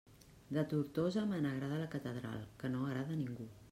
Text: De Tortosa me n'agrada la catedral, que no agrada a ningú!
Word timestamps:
De 0.57 0.63
Tortosa 0.71 1.25
me 1.35 1.43
n'agrada 1.45 1.79
la 1.85 1.93
catedral, 1.97 2.45
que 2.63 2.77
no 2.77 2.85
agrada 2.91 3.19
a 3.21 3.25
ningú! 3.27 3.53